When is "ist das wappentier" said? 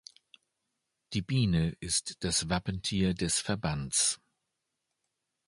1.79-3.13